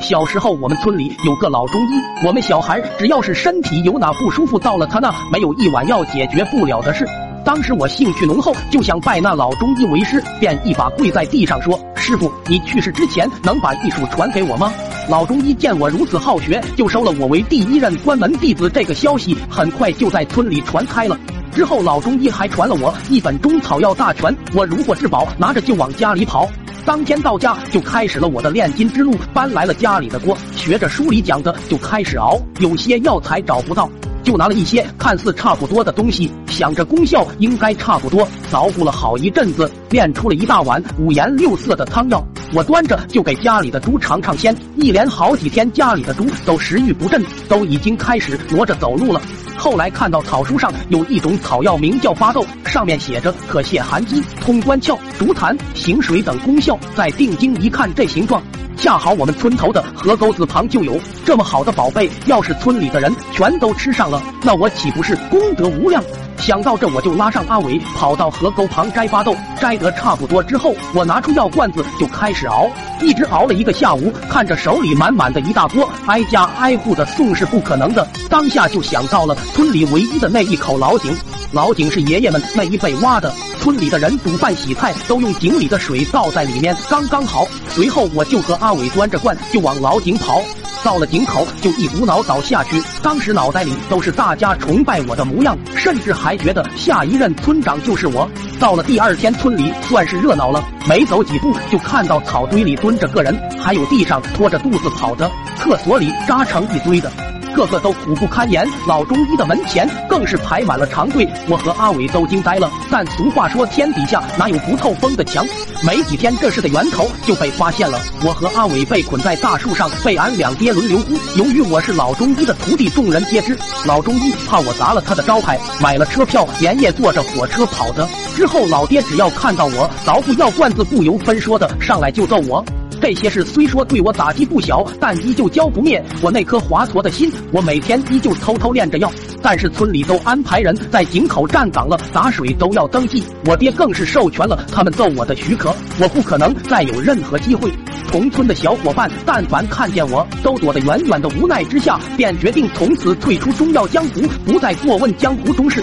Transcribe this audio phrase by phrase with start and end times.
[0.00, 7.06] 小时候我们村里有个老中医，我们小孩只要是身体有哪不舒服，到了他那没有一碗药解决不了的事。
[7.44, 14.72] 当时我兴趣浓厚，就想拜那老中医为师，便一把跪在地上说：“师傅，你去世之前能把医术传给我吗？”
[15.08, 18.70] 老中医见我如此好学，就收了我为第一任关门弟子。
[18.70, 21.18] 这个消息很快就在村里传开了。
[21.50, 26.48] 之后，老中医还传了我一本中草药大全，我如获至宝，拿着就往家里跑。
[26.84, 32.40] 当天到家就开始了我的炼金之路，搬来了家里的锅，学着书里讲的就开始熬。
[32.60, 33.88] 有些药材找不到，
[34.22, 42.26] 就拿了一些看似差不多的东西，想着功效应该差不多，捣鼓了好一阵子，炼出了一大碗五颜六色的汤药。
[42.54, 49.20] 我端着就给家里的猪尝尝鲜，一连好几天，家里的猪都食欲不振，都已经开始挪着走路了。
[49.56, 56.78] 后来看到草书上有一种草药名叫巴豆，上面写着可泻寒积、通关窍、逐痰、行水等功效。
[56.96, 58.42] 再定睛一看，这形状
[58.78, 62.08] 恰好我们村头的河沟子旁就有这么好的宝贝。
[62.26, 66.02] 要是村里的人全都吃上了，那我岂不是功德无量？
[66.48, 72.70] 想到这，我就拉上阿伟跑到河沟旁摘巴豆，摘得差不多之后，我拿出药罐子就开始熬，
[73.02, 74.10] 一直熬了一个下午。
[74.30, 81.14] 看着手里满满的一大锅，挨家挨户的送是不可能的，当下就想到了村里唯一的那一口老井。
[81.52, 87.46] 老井是爷爷们那一辈挖的，村里的人煮饭洗菜都用井里的水倒在里面，刚刚好。
[87.68, 90.40] 随后我就和阿伟端着罐就往老井跑。
[90.84, 92.82] 到了井口，就一股脑倒下去。
[93.02, 98.28] 当时脑袋里都是大家崇拜我的模样，甚至还觉得下一任村长就是我。
[98.58, 107.10] 到了第二天，村里算是热闹了，没走几步就看到草堆里蹲着个人，还有地上拖着肚子跑的，厕所里扎成一堆的。
[107.58, 111.28] 个个都苦不堪言，老中医的门前更是排满了长队。
[111.48, 112.70] 我和阿伟都惊呆了。
[112.88, 115.44] 但俗话说，天底下哪有不透风的墙？
[115.84, 117.98] 没几天，这事的源头就被发现了。
[118.24, 121.14] 我和阿伟被捆在大树上，被俺两爹轮流呼。
[121.36, 123.58] 由于我是老中医的徒弟，众人皆知。
[123.84, 128.08] 老中医怕我砸了他的招牌，买了车票，连夜坐着火车跑的。
[128.36, 132.64] 之后，老爹只要看到我捣鼓药罐子，不由分说的上来就揍我。
[133.00, 137.32] 这些事虽说对我打击不小，但依旧浇不灭我那颗华佗的心。
[137.52, 139.10] 我每天依旧偷偷练着药，
[139.40, 143.24] 但是村里都安排人在井口站岗了，打水都要登记。
[143.46, 147.72] 我爹更是授权了他们揍我的许可，我不可能再有任何机会。
[148.10, 151.28] 同村的小伙伴但凡看见我，都躲得远远的。
[151.40, 155.82] 无奈之下，便决定从此退出中药江湖，不再过问江湖中事。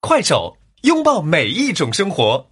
[0.00, 2.46] 快手，拥抱每一种生活。